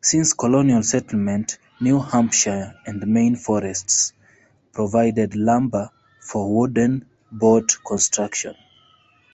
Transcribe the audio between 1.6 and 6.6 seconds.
New Hampshire and Maine forests provided lumber for